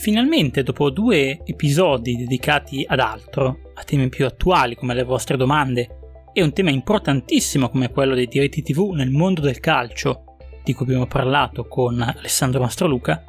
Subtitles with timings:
[0.00, 6.22] Finalmente, dopo due episodi dedicati ad altro, a temi più attuali come le vostre domande,
[6.32, 10.24] e un tema importantissimo come quello dei diritti TV nel mondo del calcio,
[10.64, 13.22] di cui abbiamo parlato con Alessandro Mastroluca,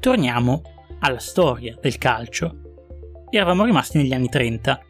[0.00, 0.62] torniamo
[1.00, 2.54] alla storia del calcio.
[3.28, 4.80] Eravamo rimasti negli anni 30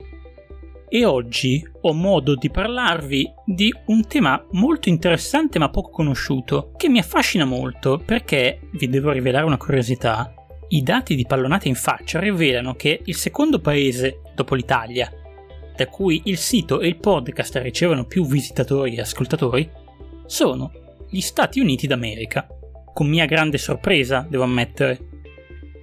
[0.89, 6.89] e oggi ho modo di parlarvi di un tema molto interessante ma poco conosciuto, che
[6.89, 10.35] mi affascina molto perché, vi devo rivelare una curiosità,
[10.73, 15.11] i dati di pallonate in faccia rivelano che il secondo paese, dopo l'Italia,
[15.75, 19.69] da cui il sito e il podcast ricevono più visitatori e ascoltatori,
[20.27, 20.71] sono
[21.09, 22.47] gli Stati Uniti d'America.
[22.93, 24.99] Con mia grande sorpresa, devo ammettere.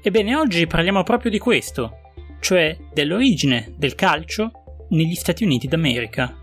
[0.02, 1.98] Ebbene, oggi parliamo proprio di questo,
[2.40, 4.52] cioè dell'origine del calcio
[4.90, 6.38] negli Stati Uniti d'America.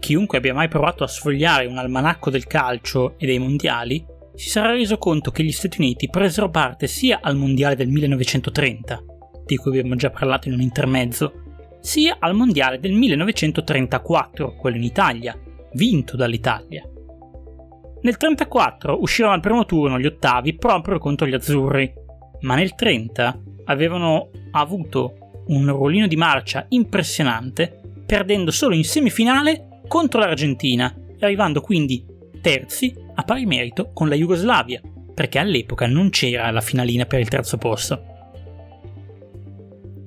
[0.00, 4.72] Chiunque abbia mai provato a sfogliare un almanacco del calcio e dei mondiali si sarà
[4.72, 9.02] reso conto che gli Stati Uniti presero parte sia al mondiale del 1930,
[9.46, 11.42] di cui abbiamo già parlato in un intermezzo,
[11.80, 15.38] sia al mondiale del 1934, quello in Italia,
[15.74, 16.82] vinto dall'Italia.
[16.82, 21.92] Nel 1934 uscirono al primo turno gli ottavi proprio contro gli azzurri,
[22.40, 30.20] ma nel 30 avevano avuto un ruolino di marcia impressionante, perdendo solo in semifinale contro
[30.20, 32.04] l'Argentina, arrivando quindi
[32.44, 34.82] terzi a pari merito con la Jugoslavia,
[35.14, 38.04] perché all'epoca non c'era la finalina per il terzo posto.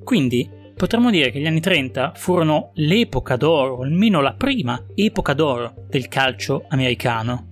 [0.04, 5.88] Quindi potremmo dire che gli anni 30 furono l'epoca d'oro, almeno la prima epoca d'oro
[5.90, 7.48] del calcio americano.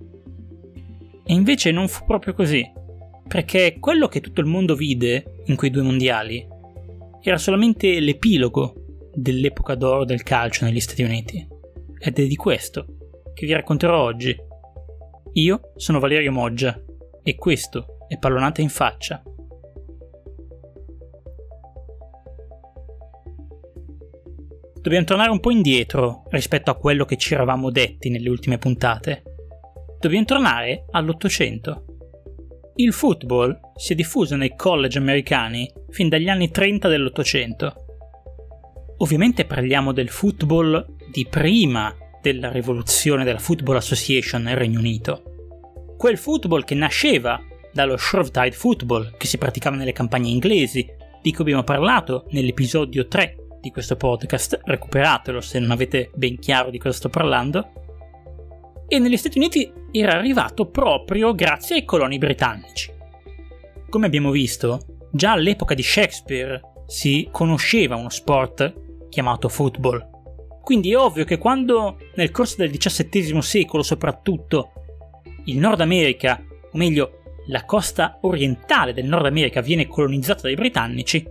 [1.24, 2.64] E invece non fu proprio così,
[3.26, 6.46] perché quello che tutto il mondo vide in quei due mondiali
[7.22, 11.44] era solamente l'epilogo dell'epoca d'oro del calcio negli Stati Uniti.
[11.98, 12.86] Ed è di questo
[13.34, 14.45] che vi racconterò oggi.
[15.36, 16.78] Io sono Valerio Moggia
[17.22, 19.22] e questo è Pallonata in faccia.
[24.80, 29.22] Dobbiamo tornare un po' indietro rispetto a quello che ci eravamo detti nelle ultime puntate.
[29.98, 31.86] Dobbiamo tornare all'Ottocento
[32.78, 37.74] il football si è diffuso nei college americani fin dagli anni 30 dell'Ottocento.
[38.98, 41.94] Ovviamente parliamo del football di prima
[42.32, 45.22] della rivoluzione della Football Association nel Regno Unito.
[45.96, 47.40] Quel football che nasceva
[47.72, 50.84] dallo Shrovetide Football che si praticava nelle campagne inglesi,
[51.22, 56.70] di cui abbiamo parlato nell'episodio 3 di questo podcast, recuperatelo se non avete ben chiaro
[56.70, 57.70] di cosa sto parlando,
[58.88, 62.92] e negli Stati Uniti era arrivato proprio grazie ai coloni britannici.
[63.88, 64.80] Come abbiamo visto,
[65.12, 70.14] già all'epoca di Shakespeare si conosceva uno sport chiamato football.
[70.66, 74.72] Quindi è ovvio che quando nel corso del XVII secolo soprattutto
[75.44, 81.24] il Nord America, o meglio la costa orientale del Nord America viene colonizzata dai britannici,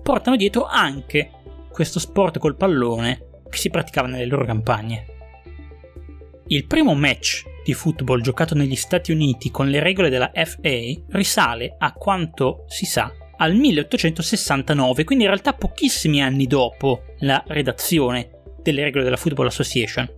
[0.00, 1.32] portano dietro anche
[1.68, 5.06] questo sport col pallone che si praticava nelle loro campagne.
[6.46, 11.74] Il primo match di football giocato negli Stati Uniti con le regole della FA risale
[11.76, 18.30] a quanto si sa al 1869, quindi in realtà pochissimi anni dopo la redazione
[18.70, 20.08] delle regole della Football Association.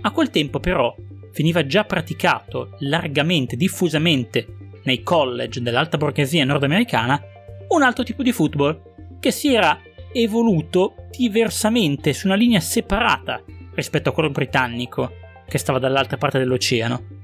[0.00, 0.94] A quel tempo però
[1.34, 4.46] veniva già praticato largamente, diffusamente
[4.84, 7.20] nei college dell'alta borghesia nordamericana
[7.68, 9.80] un altro tipo di football che si era
[10.12, 13.42] evoluto diversamente su una linea separata
[13.74, 15.12] rispetto a quello britannico
[15.46, 17.16] che stava dall'altra parte dell'oceano.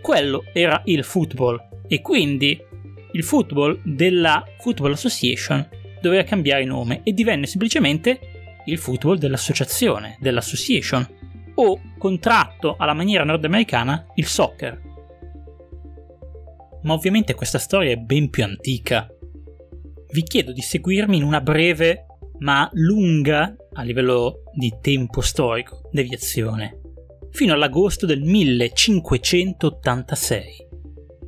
[0.00, 2.58] Quello era il football e quindi
[3.12, 5.68] il football della Football Association
[6.00, 8.31] doveva cambiare nome e divenne semplicemente
[8.66, 11.06] il football dell'associazione, dell'association
[11.54, 14.80] o contratto alla maniera nordamericana il soccer.
[16.82, 19.08] Ma ovviamente questa storia è ben più antica.
[20.10, 22.06] Vi chiedo di seguirmi in una breve
[22.38, 26.80] ma lunga a livello di tempo storico, deviazione,
[27.30, 30.61] fino all'agosto del 1586.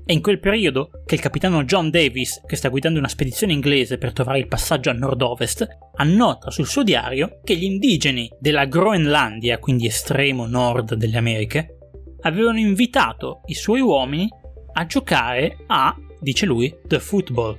[0.06, 3.96] È in quel periodo che il capitano John Davis, che sta guidando una spedizione inglese
[3.96, 9.58] per trovare il passaggio a nord-ovest, annota sul suo diario che gli indigeni della Groenlandia,
[9.58, 11.78] quindi estremo nord delle Americhe,
[12.20, 14.28] avevano invitato i suoi uomini
[14.74, 17.56] a giocare a, dice lui, the football,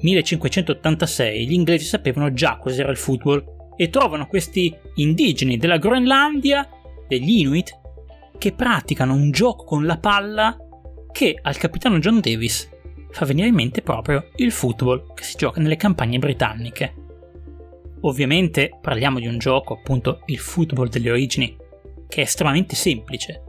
[0.00, 6.66] 1586 gli inglesi sapevano già cos'era il football e trovano questi indigeni della Groenlandia,
[7.06, 7.78] degli Inuit,
[8.38, 10.56] che praticano un gioco con la palla
[11.14, 12.68] che al capitano John Davis
[13.12, 16.92] fa venire in mente proprio il football che si gioca nelle campagne britanniche.
[18.00, 21.56] Ovviamente parliamo di un gioco, appunto il football delle origini,
[22.08, 23.42] che è estremamente semplice.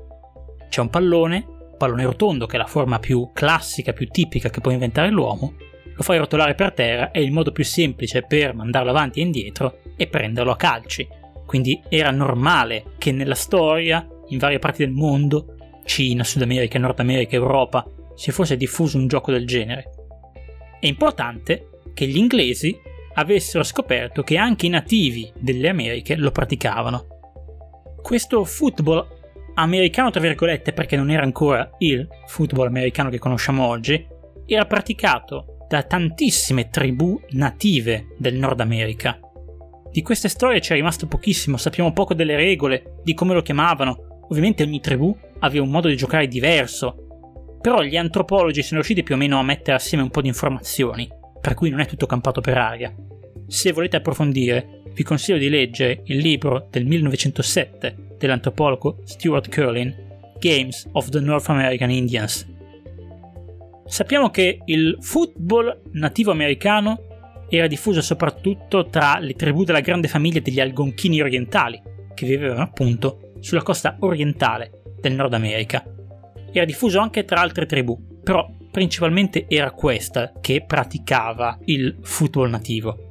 [0.70, 1.44] C'è un pallone,
[1.76, 5.56] pallone rotondo, che è la forma più classica, più tipica che può inventare l'uomo,
[5.96, 9.80] lo fai rotolare per terra e il modo più semplice per mandarlo avanti e indietro
[9.98, 11.08] è prenderlo a calci.
[11.48, 15.55] Quindi era normale che nella storia, in varie parti del mondo,
[15.86, 17.86] Cina, Sud America, Nord America, Europa,
[18.16, 19.92] si fosse diffuso un gioco del genere.
[20.80, 22.78] È importante che gli inglesi
[23.14, 27.08] avessero scoperto che anche i nativi delle Americhe lo praticavano.
[28.02, 29.08] Questo football
[29.56, 34.06] americano, tra virgolette, perché non era ancora il football americano che conosciamo oggi,
[34.46, 39.20] era praticato da tantissime tribù native del Nord America.
[39.92, 44.15] Di queste storie c'è rimasto pochissimo, sappiamo poco delle regole, di come lo chiamavano.
[44.30, 49.16] Ovviamente ogni tribù aveva un modo di giocare diverso, però gli antropologi sono riusciti più
[49.16, 51.10] o meno a mettere assieme un po' di informazioni,
[51.42, 52.94] per cui non è tutto campato per aria.
[53.48, 59.94] Se volete approfondire, vi consiglio di leggere il libro del 1907 dell'antropologo Stuart Curlin,
[60.40, 62.48] Games of the North American Indians.
[63.88, 70.40] Sappiamo che il football nativo americano era diffuso soprattutto tra le tribù della grande famiglia
[70.40, 71.82] degli algonchini orientali,
[72.14, 75.84] che vivevano appunto sulla costa orientale del Nord America.
[76.52, 83.06] Era diffuso anche tra altre tribù, però principalmente era questa che praticava il football nativo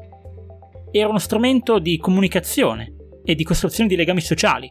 [0.99, 2.95] era uno strumento di comunicazione
[3.25, 4.71] e di costruzione di legami sociali.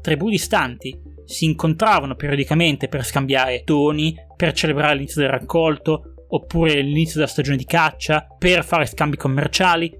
[0.00, 7.20] Tribù distanti si incontravano periodicamente per scambiare doni, per celebrare l'inizio del raccolto, oppure l'inizio
[7.20, 9.96] della stagione di caccia, per fare scambi commerciali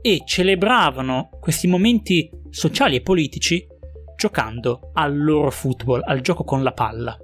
[0.00, 3.66] e celebravano questi momenti sociali e politici
[4.22, 7.18] giocando al loro football, al gioco con la palla.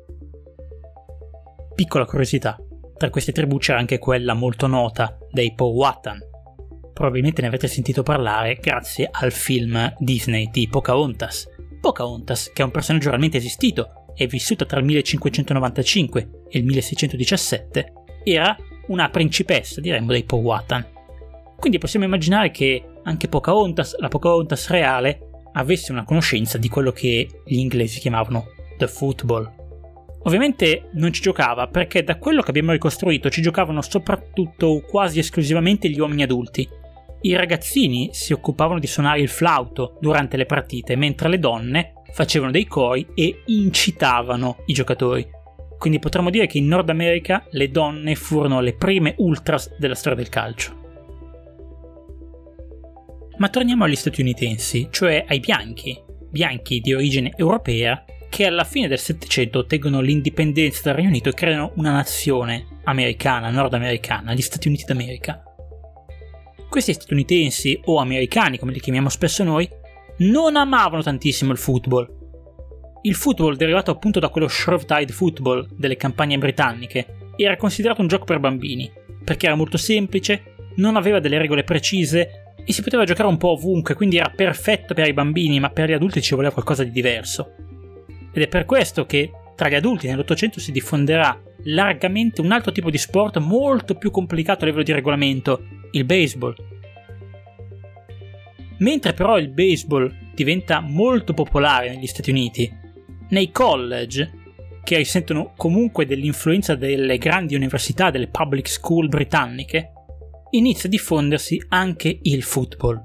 [1.73, 2.59] Piccola curiosità,
[2.97, 6.19] tra queste tribù c'era anche quella molto nota dei Powhatan,
[6.93, 11.47] probabilmente ne avete sentito parlare grazie al film Disney di Pocahontas.
[11.81, 17.93] Pocahontas, che è un personaggio realmente esistito, è vissuta tra il 1595 e il 1617,
[18.25, 18.57] era
[18.89, 20.85] una principessa, diremmo, dei Powhatan.
[21.57, 25.28] Quindi possiamo immaginare che anche Pocahontas, la Pocahontas reale,
[25.59, 28.47] avesse una conoscenza di quello che gli inglesi chiamavano
[28.79, 29.53] the football.
[30.23, 35.89] Ovviamente non ci giocava perché da quello che abbiamo ricostruito ci giocavano soprattutto quasi esclusivamente
[35.89, 36.69] gli uomini adulti,
[37.23, 42.53] i ragazzini si occupavano di suonare il flauto durante le partite, mentre le donne facevano
[42.53, 45.27] dei cori e incitavano i giocatori.
[45.79, 50.19] Quindi potremmo dire che in Nord America le donne furono le prime ultras della storia
[50.19, 50.78] del calcio.
[53.39, 55.97] Ma torniamo agli statunitensi, cioè ai bianchi,
[56.29, 61.35] bianchi di origine europea, che alla fine del Settecento ottengono l'indipendenza dal Regno Unito e
[61.35, 65.43] creano una nazione americana, nordamericana, gli Stati Uniti d'America.
[66.69, 69.69] Questi statunitensi o americani, come li chiamiamo spesso noi,
[70.19, 72.17] non amavano tantissimo il football.
[73.03, 78.25] Il football, derivato appunto da quello Shrovetide football delle campagne britanniche, era considerato un gioco
[78.25, 78.91] per bambini,
[79.25, 83.53] perché era molto semplice, non aveva delle regole precise e si poteva giocare un po'
[83.53, 86.91] ovunque, quindi era perfetto per i bambini, ma per gli adulti ci voleva qualcosa di
[86.91, 87.55] diverso.
[88.33, 92.91] Ed è per questo che tra gli adulti nell'Ottocento si diffonderà largamente un altro tipo
[92.91, 95.63] di sport molto più complicato a livello di regolamento,
[95.93, 96.55] il baseball.
[98.79, 102.73] Mentre però il baseball diventa molto popolare negli Stati Uniti,
[103.31, 104.31] nei college,
[104.85, 109.93] che risentono comunque dell'influenza delle grandi università, delle public school britanniche,
[110.51, 113.05] inizia a diffondersi anche il football,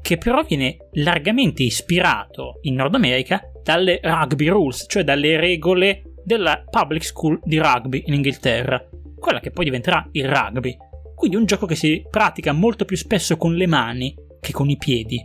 [0.00, 6.64] che però viene largamente ispirato in Nord America dalle rugby rules, cioè dalle regole della
[6.68, 8.84] public school di rugby in Inghilterra,
[9.18, 10.76] quella che poi diventerà il rugby,
[11.14, 14.76] quindi un gioco che si pratica molto più spesso con le mani che con i
[14.76, 15.24] piedi.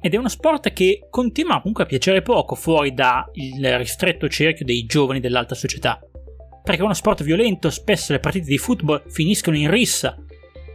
[0.00, 3.24] Ed è uno sport che continua comunque a piacere poco fuori dal
[3.78, 5.98] ristretto cerchio dei giovani dell'alta società.
[6.64, 10.16] Perché è uno sport violento, spesso le partite di football finiscono in rissa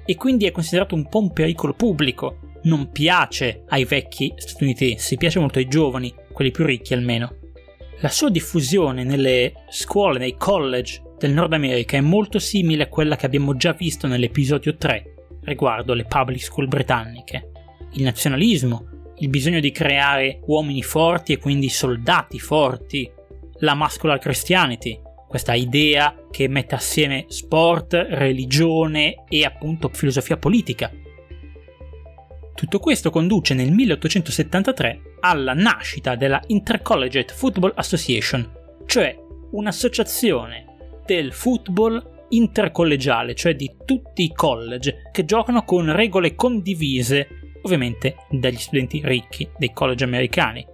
[0.05, 2.41] e quindi è considerato un po' un pericolo pubblico.
[2.65, 7.37] Non piace ai vecchi statunitensi, piace molto ai giovani, quelli più ricchi almeno.
[8.01, 13.15] La sua diffusione nelle scuole, nei college del Nord America è molto simile a quella
[13.15, 17.49] che abbiamo già visto nell'episodio 3 riguardo le public school britanniche.
[17.93, 23.11] Il nazionalismo, il bisogno di creare uomini forti e quindi soldati forti,
[23.61, 30.91] la muscular Christianity, questa idea che mette assieme sport, religione e appunto filosofia politica.
[32.55, 38.51] Tutto questo conduce nel 1873 alla nascita della Intercollegiate Football Association,
[38.87, 39.15] cioè
[39.51, 40.65] un'associazione
[41.05, 47.27] del football intercollegiale, cioè di tutti i college che giocano con regole condivise,
[47.61, 50.65] ovviamente dagli studenti ricchi dei college americani.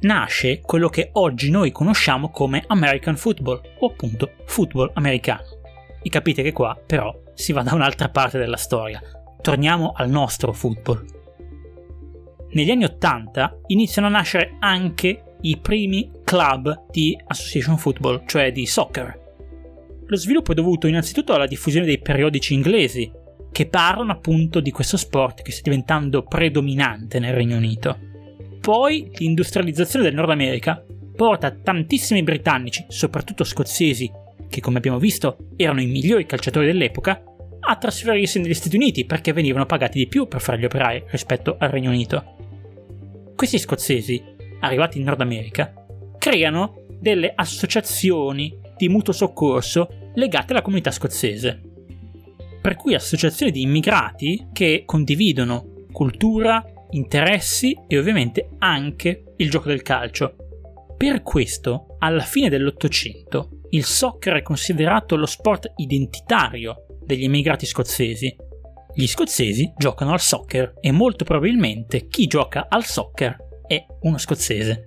[0.00, 5.42] Nasce quello che oggi noi conosciamo come American Football o appunto football americano.
[6.02, 9.00] E capite che qua però si va da un'altra parte della storia.
[9.40, 11.04] Torniamo al nostro football.
[12.50, 18.66] Negli anni 80 iniziano a nascere anche i primi club di association football, cioè di
[18.66, 19.26] soccer.
[20.06, 23.12] Lo sviluppo è dovuto innanzitutto alla diffusione dei periodici inglesi,
[23.52, 28.07] che parlano appunto di questo sport che sta diventando predominante nel Regno Unito.
[28.68, 30.84] Poi l'industrializzazione del Nord America
[31.16, 34.12] porta tantissimi britannici, soprattutto scozzesi,
[34.46, 37.22] che come abbiamo visto erano i migliori calciatori dell'epoca,
[37.60, 41.56] a trasferirsi negli Stati Uniti perché venivano pagati di più per fare gli operai rispetto
[41.58, 42.36] al Regno Unito.
[43.34, 44.22] Questi scozzesi,
[44.60, 45.72] arrivati in Nord America,
[46.18, 51.58] creano delle associazioni di mutuo soccorso legate alla comunità scozzese.
[52.60, 59.82] Per cui associazioni di immigrati che condividono cultura, interessi e ovviamente anche il gioco del
[59.82, 60.34] calcio.
[60.96, 68.34] Per questo, alla fine dell'Ottocento, il soccer è considerato lo sport identitario degli immigrati scozzesi.
[68.94, 74.86] Gli scozzesi giocano al soccer e molto probabilmente chi gioca al soccer è uno scozzese.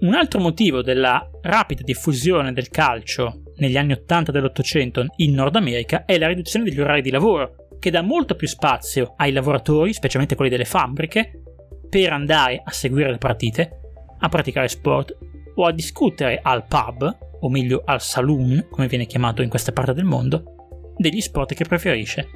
[0.00, 6.06] Un altro motivo della rapida diffusione del calcio negli anni 80 dell'Ottocento in Nord America
[6.06, 10.36] è la riduzione degli orari di lavoro, che dà molto più spazio ai lavoratori, specialmente
[10.36, 11.42] quelli delle fabbriche,
[11.88, 13.80] per andare a seguire le partite,
[14.18, 15.16] a praticare sport
[15.56, 19.94] o a discutere al pub, o meglio al saloon, come viene chiamato in questa parte
[19.94, 22.28] del mondo, degli sport che preferisce.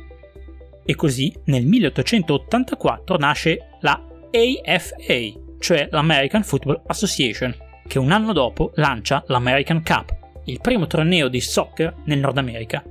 [0.84, 7.54] E così nel 1884 nasce la AFA, cioè l'American Football Association,
[7.86, 12.82] che un anno dopo lancia l'American Cup, il primo torneo di soccer nel Nord America.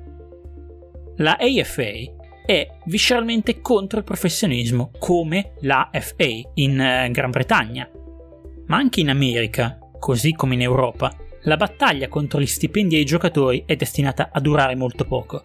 [1.18, 7.90] La AFA è visceralmente contro il professionismo, come la FA in eh, Gran Bretagna.
[8.68, 13.64] Ma anche in America, così come in Europa, la battaglia contro gli stipendi ai giocatori
[13.66, 15.42] è destinata a durare molto poco.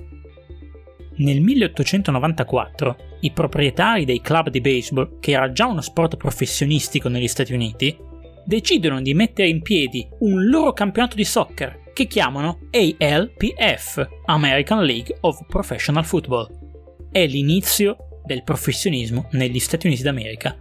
[1.16, 7.26] Nel 1894 i proprietari dei club di baseball, che era già uno sport professionistico negli
[7.26, 7.96] Stati Uniti,
[8.44, 15.16] decidono di mettere in piedi un loro campionato di soccer che chiamano ALPF, American League
[15.22, 16.66] of Professional Football
[17.10, 20.56] è l'inizio del professionismo negli Stati Uniti d'America.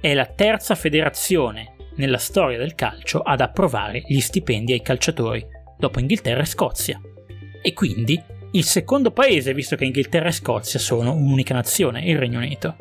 [0.00, 5.44] È la terza federazione nella storia del calcio ad approvare gli stipendi ai calciatori,
[5.78, 7.00] dopo Inghilterra e Scozia.
[7.62, 8.20] E quindi
[8.52, 12.76] il secondo paese, visto che Inghilterra e Scozia sono un'unica nazione, il Regno Unito.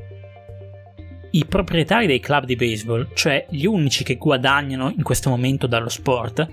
[1.32, 5.90] I proprietari dei club di baseball, cioè gli unici che guadagnano in questo momento dallo
[5.90, 6.48] sport,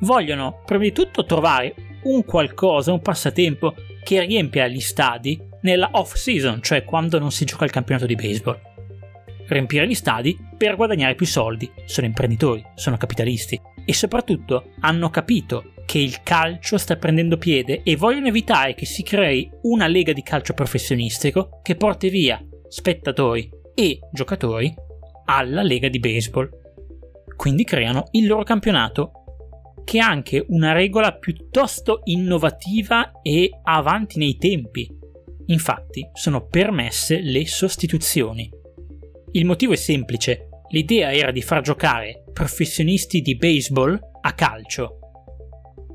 [0.00, 1.74] vogliono prima di tutto trovare
[2.04, 3.74] un qualcosa, un passatempo
[4.06, 8.56] che riempia gli stadi nella off-season, cioè quando non si gioca il campionato di baseball.
[9.48, 15.72] Riempire gli stadi per guadagnare più soldi, sono imprenditori, sono capitalisti e soprattutto hanno capito
[15.84, 20.22] che il calcio sta prendendo piede e vogliono evitare che si crei una lega di
[20.22, 24.72] calcio professionistico che porti via spettatori e giocatori
[25.24, 26.48] alla lega di baseball.
[27.34, 29.24] Quindi creano il loro campionato
[29.86, 34.90] che anche una regola piuttosto innovativa e avanti nei tempi.
[35.46, 38.50] Infatti sono permesse le sostituzioni.
[39.30, 44.98] Il motivo è semplice, l'idea era di far giocare professionisti di baseball a calcio.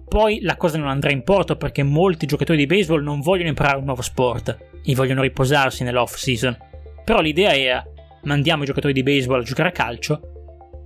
[0.08, 3.78] Poi la cosa non andrà in porto perché molti giocatori di baseball non vogliono imparare
[3.78, 6.58] un nuovo sport e vogliono riposarsi nell'off season.
[7.04, 7.86] Però l'idea era
[8.24, 10.41] mandiamo i giocatori di baseball a giocare a calcio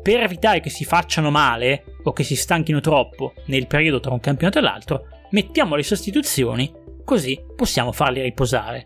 [0.06, 4.20] per evitare che si facciano male o che si stanchino troppo nel periodo tra un
[4.20, 6.72] campionato e l'altro, mettiamo le sostituzioni
[7.04, 8.86] così possiamo farli riposare.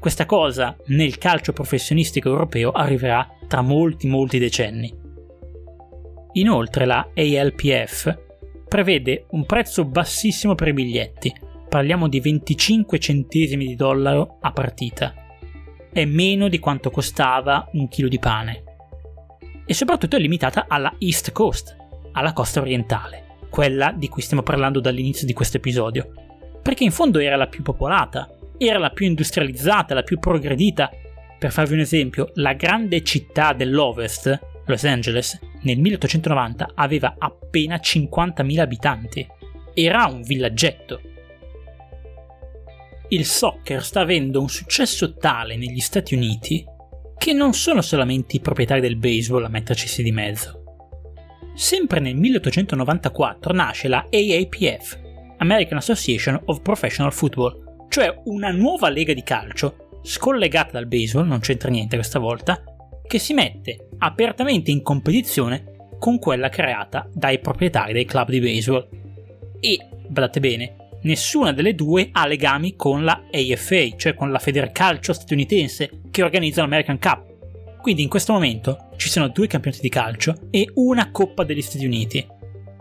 [0.00, 4.92] Questa cosa nel calcio professionistico europeo arriverà tra molti molti decenni.
[6.32, 8.18] Inoltre la ALPF
[8.66, 11.32] prevede un prezzo bassissimo per i biglietti,
[11.68, 15.14] parliamo di 25 centesimi di dollaro a partita.
[15.92, 18.64] È meno di quanto costava un chilo di pane
[19.70, 21.76] e soprattutto è limitata alla East Coast,
[22.10, 26.10] alla costa orientale, quella di cui stiamo parlando dall'inizio di questo episodio,
[26.60, 30.90] perché in fondo era la più popolata, era la più industrializzata, la più progredita.
[31.38, 38.58] Per farvi un esempio, la grande città dell'Ovest, Los Angeles, nel 1890 aveva appena 50.000
[38.58, 39.24] abitanti.
[39.72, 41.00] Era un villaggetto.
[43.10, 46.66] Il soccer sta avendo un successo tale negli Stati Uniti
[47.20, 50.62] che non sono solamente i proprietari del baseball a metterci di mezzo.
[51.54, 54.98] Sempre nel 1894 nasce la AAPF,
[55.36, 61.40] American Association of Professional Football, cioè una nuova lega di calcio, scollegata dal baseball, non
[61.40, 62.64] c'entra niente questa volta,
[63.06, 68.88] che si mette apertamente in competizione con quella creata dai proprietari dei club di baseball.
[69.60, 75.12] E, badate bene, nessuna delle due ha legami con la AFA, cioè con la Federcalcio
[75.12, 77.28] statunitense che organizza l'American Cup.
[77.80, 81.86] Quindi in questo momento ci sono due campionati di calcio e una Coppa degli Stati
[81.86, 82.26] Uniti.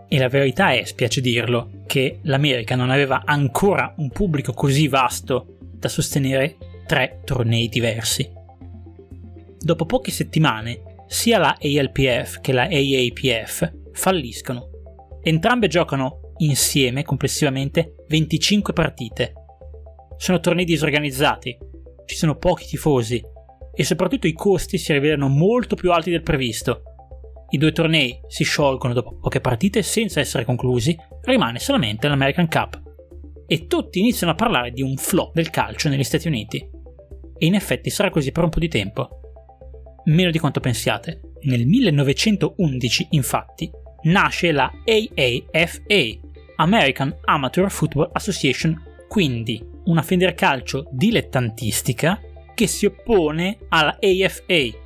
[0.07, 5.57] E la verità è, spiace dirlo, che l'America non aveva ancora un pubblico così vasto
[5.73, 8.29] da sostenere tre tornei diversi.
[9.59, 14.69] Dopo poche settimane, sia la ALPF che la AAPF falliscono.
[15.21, 19.33] Entrambe giocano insieme complessivamente 25 partite.
[20.17, 21.55] Sono tornei disorganizzati,
[22.05, 23.21] ci sono pochi tifosi
[23.71, 26.81] e soprattutto i costi si rivelano molto più alti del previsto.
[27.49, 32.81] I due tornei si sciolgono dopo poche partite senza essere conclusi, rimane solamente l'American Cup.
[33.45, 36.57] E tutti iniziano a parlare di un flop del calcio negli Stati Uniti.
[37.37, 39.19] E in effetti sarà così per un po' di tempo.
[40.05, 41.21] Meno di quanto pensiate.
[41.43, 43.69] Nel 1911, infatti,
[44.03, 46.28] nasce la AAFA,
[46.59, 52.19] American Amateur Football Association, quindi una federcalcio dilettantistica
[52.53, 54.77] che si oppone alla AFA e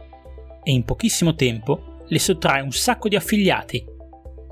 [0.65, 3.84] in pochissimo tempo le sottrae un sacco di affiliati.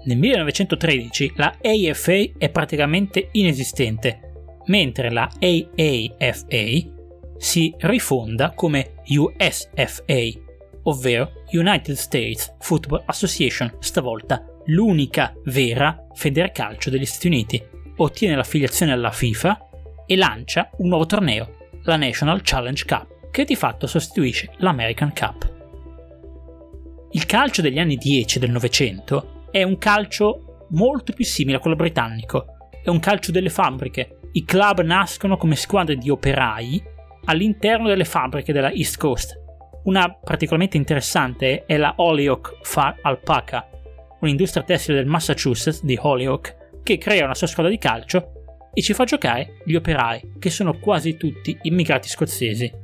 [0.06, 7.00] Nel 1913 la AFA è praticamente inesistente, mentre la AAFA
[7.38, 10.40] si rifonda come USFA,
[10.84, 17.62] ovvero United States Football Association, stavolta l'unica vera federcalcio degli Stati Uniti.
[17.98, 19.68] Ottiene l'affiliazione alla FIFA
[20.06, 25.50] e lancia un nuovo torneo, la National Challenge Cup, che di fatto sostituisce l'American Cup.
[27.12, 31.75] Il calcio degli anni 10 del Novecento è un calcio molto più simile a quello
[31.75, 34.20] britannico, è un calcio delle fabbriche.
[34.32, 36.82] I club nascono come squadre di operai
[37.25, 39.38] all'interno delle fabbriche della East Coast.
[39.84, 42.58] Una particolarmente interessante è la Holyoke
[43.01, 43.71] Alpaca,
[44.22, 48.31] un'industria tessile del Massachusetts di Holyoke che crea una sua squadra di calcio
[48.74, 52.79] e ci fa giocare gli operai, che sono quasi tutti immigrati scozzesi.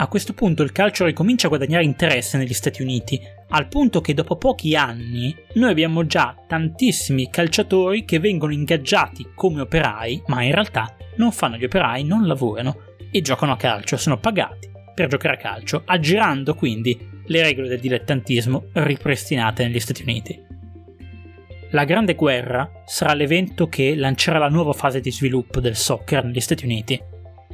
[0.00, 4.14] A questo punto il calcio ricomincia a guadagnare interesse negli Stati Uniti, al punto che
[4.14, 10.52] dopo pochi anni noi abbiamo già tantissimi calciatori che vengono ingaggiati come operai, ma in
[10.52, 15.34] realtà non fanno gli operai, non lavorano e giocano a calcio, sono pagati per giocare
[15.34, 16.96] a calcio, aggirando quindi
[17.28, 20.46] le regole del dilettantismo ripristinate negli Stati Uniti.
[21.70, 26.40] La Grande Guerra sarà l'evento che lancerà la nuova fase di sviluppo del soccer negli
[26.40, 26.98] Stati Uniti.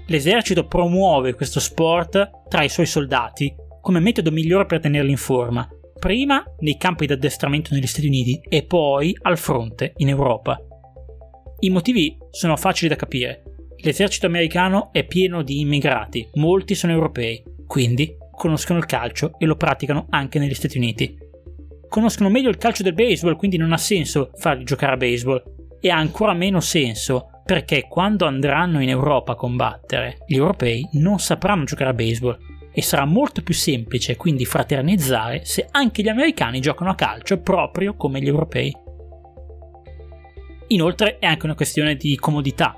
[0.07, 5.69] L'esercito promuove questo sport tra i suoi soldati come metodo migliore per tenerli in forma,
[5.99, 10.59] prima nei campi di addestramento negli Stati Uniti e poi al fronte in Europa.
[11.61, 13.43] I motivi sono facili da capire.
[13.79, 19.57] L'esercito americano è pieno di immigrati, molti sono europei, quindi conoscono il calcio e lo
[19.57, 21.25] praticano anche negli Stati Uniti
[21.95, 25.41] conoscono meglio il calcio del baseball, quindi non ha senso farli giocare a baseball.
[25.81, 31.21] E ha ancora meno senso perché quando andranno in Europa a combattere, gli europei non
[31.21, 32.37] sapranno giocare a baseball
[32.73, 37.95] e sarà molto più semplice quindi fraternizzare se anche gli americani giocano a calcio proprio
[37.95, 38.75] come gli europei.
[40.69, 42.77] Inoltre è anche una questione di comodità.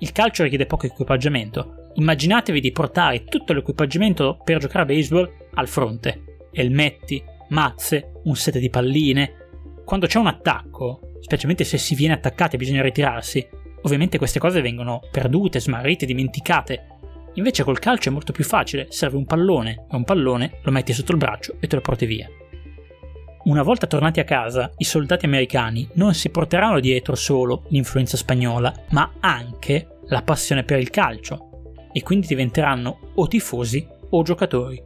[0.00, 1.79] Il calcio richiede poco equipaggiamento.
[1.94, 6.48] Immaginatevi di portare tutto l'equipaggiamento per giocare a baseball al fronte.
[6.52, 9.34] Elmetti, mazze, un set di palline.
[9.84, 13.46] Quando c'è un attacco, specialmente se si viene attaccati e bisogna ritirarsi,
[13.82, 16.86] ovviamente queste cose vengono perdute, smarrite, dimenticate.
[17.34, 20.92] Invece col calcio è molto più facile, serve un pallone e un pallone lo metti
[20.92, 22.28] sotto il braccio e te lo porti via.
[23.42, 28.84] Una volta tornati a casa, i soldati americani non si porteranno dietro solo l'influenza spagnola,
[28.90, 31.49] ma anche la passione per il calcio,
[31.92, 34.82] e quindi diventeranno o tifosi o giocatori.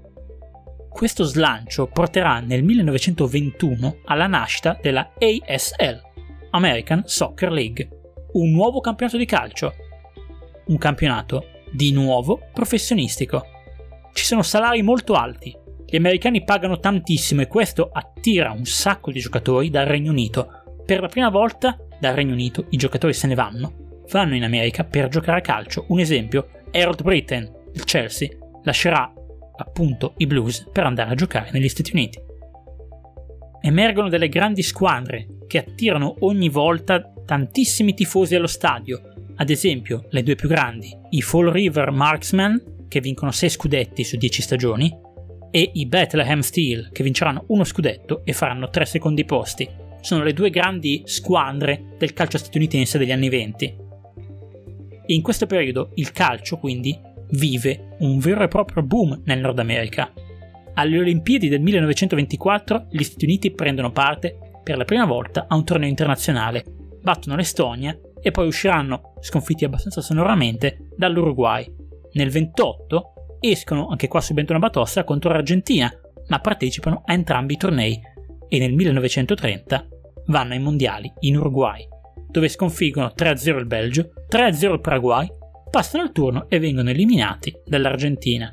[0.89, 6.01] Questo slancio porterà nel 1921 alla nascita della ASL,
[6.51, 7.89] American Soccer League,
[8.33, 9.73] un nuovo campionato di calcio.
[10.67, 13.45] Un campionato di nuovo professionistico.
[14.13, 15.55] Ci sono salari molto alti,
[15.95, 20.63] gli americani pagano tantissimo e questo attira un sacco di giocatori dal Regno Unito.
[20.85, 24.83] Per la prima volta dal Regno Unito i giocatori se ne vanno, vanno in America
[24.83, 25.85] per giocare a calcio.
[25.91, 28.29] Un esempio, Harold Britten, il Chelsea,
[28.65, 29.13] lascerà
[29.57, 32.19] appunto i Blues per andare a giocare negli Stati Uniti.
[33.61, 39.01] Emergono delle grandi squadre che attirano ogni volta tantissimi tifosi allo stadio,
[39.37, 44.17] ad esempio le due più grandi, i Fall River Marksmen, che vincono 6 scudetti su
[44.17, 44.93] 10 stagioni,
[45.53, 49.69] e i Bethlehem Steel, che vinceranno uno scudetto e faranno 3 secondi posti.
[50.01, 53.77] Sono le due grandi squadre del calcio statunitense degli anni 20.
[55.07, 56.99] In questo periodo il calcio, quindi,
[57.31, 60.13] vive un vero e proprio boom nel Nord America.
[60.77, 65.65] alle Olimpiadi del 1924 gli Stati Uniti prendono parte per la prima volta a un
[65.65, 66.65] torneo internazionale,
[67.01, 71.71] battono l'Estonia e poi usciranno, sconfitti abbastanza sonoramente, dall'Uruguay.
[72.15, 75.93] Nel 28 escono, anche qua subendo una batossa, contro l'Argentina,
[76.29, 78.01] ma partecipano a entrambi i tornei
[78.49, 79.87] e nel 1930
[80.27, 81.87] vanno ai mondiali in Uruguay,
[82.35, 85.29] dove sconfiggono 3-0 il Belgio, 3-0 il Paraguay,
[85.71, 88.51] passano il turno e vengono eliminati dall'Argentina.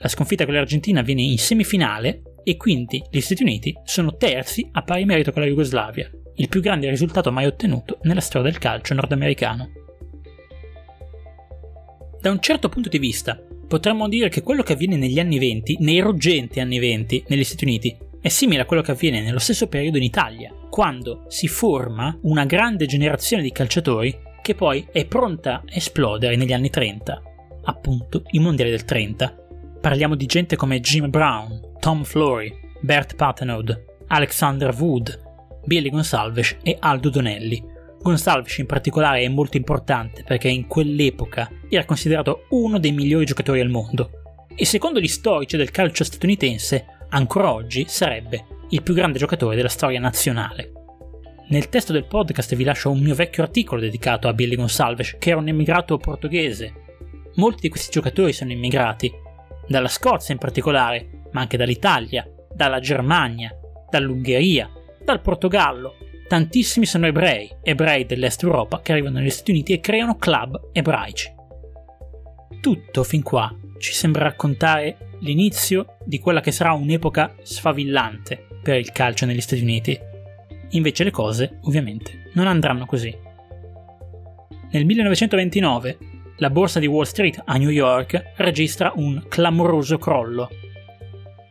[0.00, 4.82] La sconfitta con l'Argentina avviene in semifinale e quindi gli Stati Uniti sono terzi a
[4.82, 8.92] pari merito con la Jugoslavia, il più grande risultato mai ottenuto nella storia del calcio
[8.92, 9.70] nordamericano.
[12.20, 15.78] Da un certo punto di vista, potremmo dire che quello che avviene negli anni 20,
[15.80, 19.68] nei ruggenti anni 20 negli Stati Uniti, è simile a quello che avviene nello stesso
[19.68, 25.56] periodo in Italia, quando si forma una grande generazione di calciatori che poi è pronta
[25.56, 27.22] a esplodere negli anni 30,
[27.64, 29.36] appunto i mondiali del 30.
[29.80, 35.26] Parliamo di gente come Jim Brown, Tom Flory, Bert Patenaude, Alexander Wood,
[35.64, 37.62] Billy Gonsalves e Aldo Donelli.
[38.00, 43.60] Gonsalves in particolare è molto importante perché in quell'epoca era considerato uno dei migliori giocatori
[43.60, 44.10] al mondo
[44.54, 49.68] e secondo gli storici del calcio statunitense ancora oggi sarebbe il più grande giocatore della
[49.68, 50.72] storia nazionale.
[51.48, 55.30] Nel testo del podcast vi lascio un mio vecchio articolo dedicato a Billy Gonsalves, che
[55.30, 56.72] era un emigrato portoghese.
[57.36, 59.10] Molti di questi giocatori sono immigrati,
[59.66, 63.50] dalla Scozia in particolare, ma anche dall'Italia, dalla Germania,
[63.88, 64.70] dall'Ungheria,
[65.02, 65.94] dal Portogallo.
[66.26, 71.32] Tantissimi sono ebrei, ebrei dell'Est Europa, che arrivano negli Stati Uniti e creano club ebraici.
[72.60, 78.92] Tutto fin qua ci sembra raccontare l'inizio di quella che sarà un'epoca sfavillante per il
[78.92, 79.98] calcio negli Stati Uniti.
[80.70, 83.16] Invece le cose, ovviamente, non andranno così.
[84.70, 85.98] Nel 1929
[86.36, 90.48] la borsa di Wall Street a New York registra un clamoroso crollo.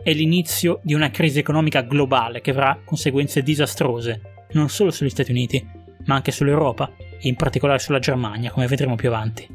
[0.02, 5.32] È l'inizio di una crisi economica globale che avrà conseguenze disastrose, non solo sugli Stati
[5.32, 5.66] Uniti,
[6.06, 9.48] ma anche sull'Europa e in particolare sulla Germania, come vedremo più avanti.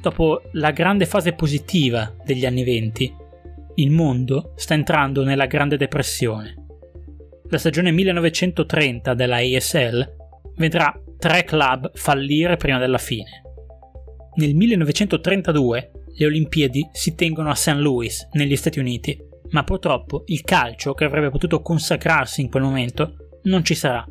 [0.00, 3.14] Dopo la grande fase positiva degli anni venti,
[3.76, 6.54] il mondo sta entrando nella Grande Depressione.
[7.48, 10.14] La stagione 1930 della ASL
[10.56, 13.42] vedrà tre club fallire prima della fine.
[14.34, 17.74] Nel 1932 le Olimpiadi si tengono a St.
[17.76, 19.18] Louis, negli Stati Uniti,
[19.50, 24.04] ma purtroppo il calcio, che avrebbe potuto consacrarsi in quel momento, non ci sarà.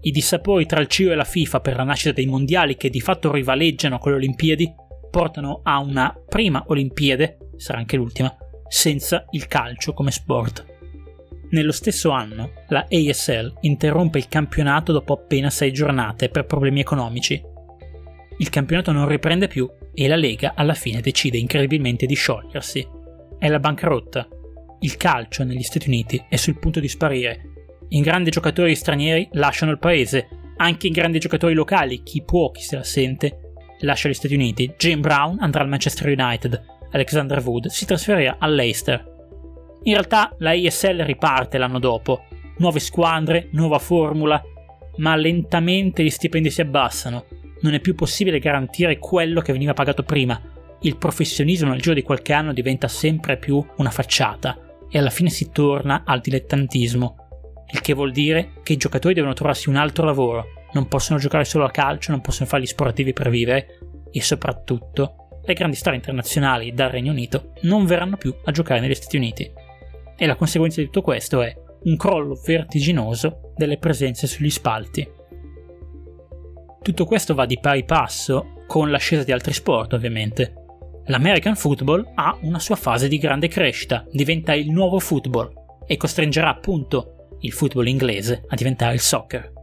[0.00, 3.00] I dissapori tra il CIO e la FIFA per la nascita dei mondiali, che di
[3.00, 4.72] fatto rivaleggiano con le Olimpiadi,
[5.10, 8.36] portano a una prima Olimpiade, sarà anche l'ultima,
[8.68, 10.66] senza il calcio come sport.
[11.50, 17.56] Nello stesso anno, la ASL interrompe il campionato dopo appena sei giornate per problemi economici
[18.40, 22.86] il campionato non riprende più e la Lega alla fine decide incredibilmente di sciogliersi.
[23.36, 24.28] È la bancarotta.
[24.80, 27.40] Il calcio negli Stati Uniti è sul punto di sparire.
[27.88, 32.62] I grandi giocatori stranieri lasciano il paese, anche i grandi giocatori locali, chi può, chi
[32.62, 34.72] se la sente, lascia gli Stati Uniti.
[34.76, 39.16] Jim Brown andrà al Manchester United, Alexander Wood si trasferirà all'Eister.
[39.84, 42.24] In realtà la ISL riparte l'anno dopo,
[42.58, 44.42] nuove squadre, nuova formula,
[44.96, 47.24] ma lentamente gli stipendi si abbassano
[47.60, 50.40] non è più possibile garantire quello che veniva pagato prima.
[50.82, 54.56] Il professionismo nel giro di qualche anno diventa sempre più una facciata
[54.88, 57.16] e alla fine si torna al dilettantismo,
[57.72, 61.44] il che vuol dire che i giocatori devono trovarsi un altro lavoro, non possono giocare
[61.44, 63.78] solo a calcio, non possono fare gli sportivi per vivere
[64.10, 68.94] e soprattutto le grandi star internazionali dal Regno Unito non verranno più a giocare negli
[68.94, 69.50] Stati Uniti.
[70.14, 75.08] E la conseguenza di tutto questo è un crollo vertiginoso delle presenze sugli spalti.
[76.82, 80.52] Tutto questo va di pari passo con l'ascesa di altri sport, ovviamente.
[81.06, 85.50] L'American Football ha una sua fase di grande crescita, diventa il nuovo football
[85.86, 89.57] e costringerà appunto il football inglese a diventare il soccer.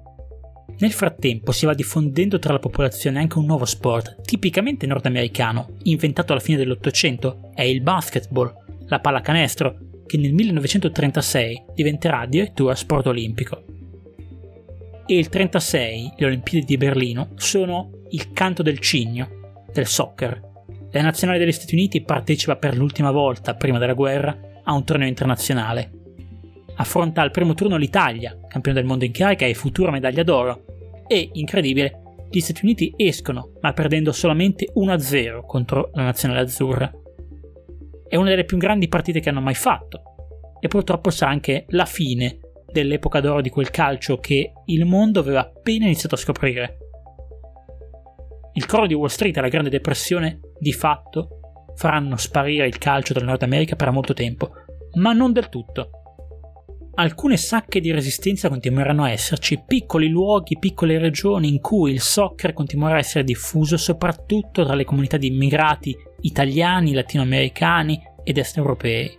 [0.78, 6.34] Nel frattempo si va diffondendo tra la popolazione anche un nuovo sport tipicamente nordamericano, inventato
[6.34, 8.54] alla fine dell'Ottocento, è il basketball,
[8.88, 13.64] la pallacanestro, che nel 1936 diventerà addirittura sport olimpico
[15.08, 20.42] e il 36, le Olimpiadi di Berlino, sono il canto del cigno, del soccer.
[20.92, 25.08] La nazionale degli Stati Uniti partecipa per l'ultima volta, prima della guerra, a un torneo
[25.08, 26.05] internazionale.
[26.78, 30.66] Affronta al primo turno l'Italia, campione del mondo in carica e futura medaglia d'oro,
[31.08, 36.92] e, incredibile, gli Stati Uniti escono, ma perdendo solamente 1-0 contro la nazionale azzurra.
[38.08, 40.02] È una delle più grandi partite che hanno mai fatto,
[40.60, 42.40] e purtroppo sarà anche la fine
[42.72, 46.78] dell'epoca d'oro di quel calcio che il mondo aveva appena iniziato a scoprire.
[48.54, 51.40] Il crollo di Wall Street e la Grande Depressione, di fatto,
[51.76, 54.52] faranno sparire il calcio dal Nord America per molto tempo,
[54.96, 55.90] ma non del tutto.
[56.98, 62.54] Alcune sacche di resistenza continueranno a esserci, piccoli luoghi, piccole regioni in cui il soccer
[62.54, 69.14] continuerà a essere diffuso soprattutto tra le comunità di immigrati italiani, latinoamericani ed est europei.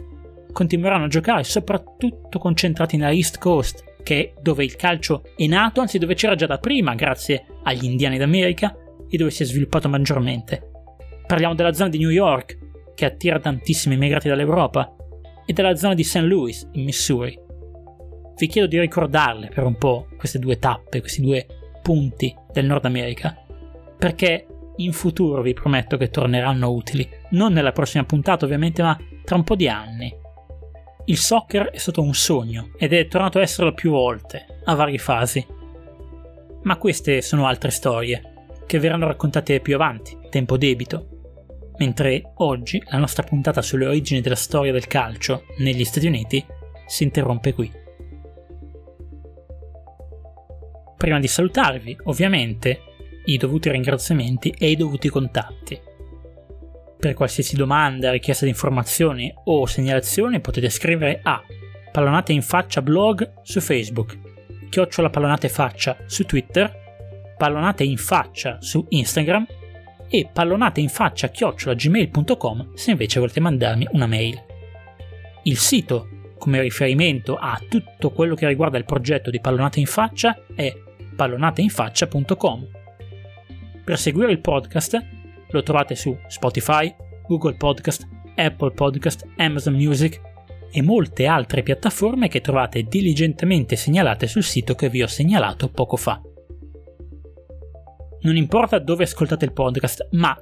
[0.50, 5.82] Continueranno a giocare soprattutto concentrati nella East Coast, che è dove il calcio è nato,
[5.82, 8.74] anzi dove c'era già da prima grazie agli indiani d'America
[9.06, 10.70] e dove si è sviluppato maggiormente.
[11.26, 12.56] Parliamo della zona di New York,
[12.94, 14.96] che attira tantissimi immigrati dall'Europa,
[15.44, 16.22] e della zona di St.
[16.22, 17.44] Louis, in Missouri
[18.38, 21.46] vi chiedo di ricordarle per un po' queste due tappe, questi due
[21.83, 23.37] punti del Nord America,
[23.99, 24.46] perché
[24.77, 29.44] in futuro vi prometto che torneranno utili, non nella prossima puntata ovviamente, ma tra un
[29.44, 30.14] po' di anni.
[31.07, 34.99] Il soccer è stato un sogno ed è tornato a esserlo più volte, a varie
[34.99, 35.44] fasi.
[36.62, 38.35] Ma queste sono altre storie,
[38.66, 41.09] che verranno raccontate più avanti, tempo debito.
[41.79, 46.44] Mentre oggi la nostra puntata sulle origini della storia del calcio negli Stati Uniti
[46.87, 47.85] si interrompe qui.
[50.96, 52.80] Prima di salutarvi, ovviamente,
[53.26, 55.78] i dovuti ringraziamenti e i dovuti contatti.
[56.98, 61.42] Per qualsiasi domanda, richiesta di informazioni o segnalazioni potete scrivere a
[61.92, 64.18] Pallonate in Faccia blog su Facebook,
[64.68, 69.46] Chiocciola Pallonate Faccia su Twitter, Pallonate in Faccia su Instagram
[70.09, 74.40] e pallonateinfaccia chiocciolagmail.com se invece volete mandarmi una mail.
[75.42, 80.38] Il sito come riferimento a tutto quello che riguarda il progetto di Pallonate in Faccia
[80.54, 80.74] è
[81.16, 82.68] pallonateinfaccia.com.
[83.85, 85.05] Per seguire il podcast
[85.50, 86.94] lo trovate su Spotify,
[87.26, 90.20] Google Podcast, Apple Podcast, Amazon Music
[90.70, 95.96] e molte altre piattaforme che trovate diligentemente segnalate sul sito che vi ho segnalato poco
[95.96, 96.20] fa.
[98.20, 100.37] Non importa dove ascoltate il podcast, ma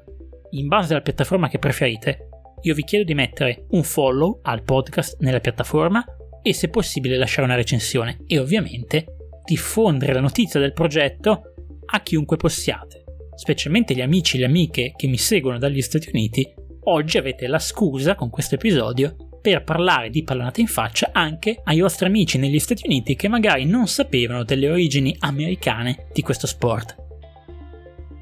[0.51, 2.29] in base alla piattaforma che preferite,
[2.63, 6.05] io vi chiedo di mettere un follow al podcast nella piattaforma
[6.43, 11.55] e se possibile lasciare una recensione e ovviamente diffondere la notizia del progetto
[11.87, 13.05] a chiunque possiate,
[13.37, 16.53] specialmente gli amici e le amiche che mi seguono dagli Stati Uniti.
[16.87, 21.81] Oggi avete la scusa con questo episodio per parlare di pallonate in faccia anche ai
[21.81, 27.03] vostri amici negli Stati Uniti che magari non sapevano delle origini americane di questo sport.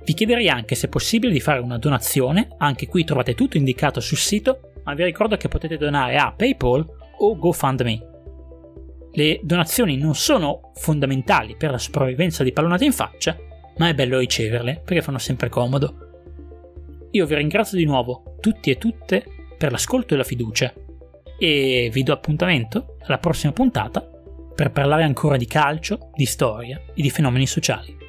[0.05, 4.01] Vi chiederei anche se è possibile di fare una donazione, anche qui trovate tutto indicato
[4.01, 6.85] sul sito, ma vi ricordo che potete donare a PayPal
[7.19, 8.12] o GoFundMe.
[9.14, 13.37] Le donazioni non sono fondamentali per la sopravvivenza di pallonate in faccia,
[13.77, 15.96] ma è bello riceverle perché fanno sempre comodo.
[17.11, 19.25] Io vi ringrazio di nuovo, tutti e tutte,
[19.59, 20.72] per l'ascolto e la fiducia
[21.38, 24.01] e vi do appuntamento alla prossima puntata
[24.55, 28.02] per parlare ancora di calcio, di storia e di fenomeni sociali.